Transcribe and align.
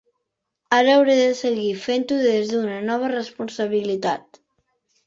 Ara 0.77 0.95
hauré 1.01 1.17
de 1.19 1.27
seguir 1.41 1.67
fent-ho 1.83 2.19
des 2.25 2.55
d’una 2.55 2.81
nova 2.89 3.13
responsabilitat. 3.17 4.45